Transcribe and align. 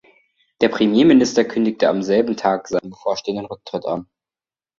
Der 0.61 0.69
Premierminister 0.69 1.45
kündigte 1.45 1.87
am 1.87 2.01
selben 2.01 2.35
Tag 2.35 2.67
seinen 2.67 2.89
bevorstehenden 2.89 3.45
Rücktritt 3.45 3.85
an. 3.85 4.07